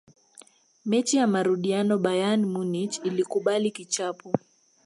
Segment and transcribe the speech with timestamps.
[0.85, 4.31] mechi ya marudiano bayern munich ilikubali kichapo